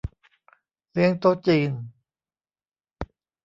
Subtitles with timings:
[0.91, 1.71] เลี้ยงโต๊ะจีน